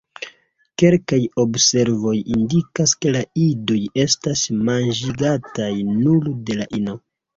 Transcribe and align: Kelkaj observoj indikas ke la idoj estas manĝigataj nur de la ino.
Kelkaj 0.83 1.19
observoj 1.43 2.15
indikas 2.37 2.93
ke 3.05 3.13
la 3.17 3.21
idoj 3.43 3.79
estas 4.05 4.43
manĝigataj 4.71 5.71
nur 5.99 6.33
de 6.49 6.59
la 6.63 6.69
ino. 6.81 6.99